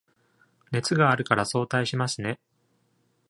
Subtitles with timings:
[0.71, 2.39] 熱があるから早退しますね